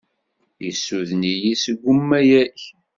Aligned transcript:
Yessuden-iyi 0.65 1.53
seg 1.63 1.79
umayeg. 1.91 2.59